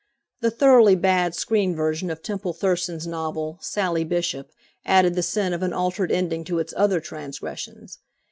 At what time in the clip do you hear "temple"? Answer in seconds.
2.23-2.53